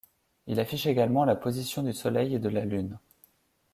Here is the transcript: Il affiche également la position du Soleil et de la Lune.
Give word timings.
Il 0.47 0.59
affiche 0.59 0.87
également 0.87 1.25
la 1.25 1.35
position 1.35 1.83
du 1.83 1.93
Soleil 1.93 2.33
et 2.33 2.39
de 2.39 2.49
la 2.49 2.65
Lune. 2.65 2.97